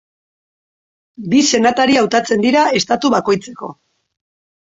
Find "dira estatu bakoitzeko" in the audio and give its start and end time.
2.47-3.71